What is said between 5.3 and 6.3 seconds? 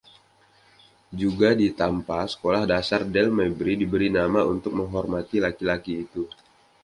laki-laki itu.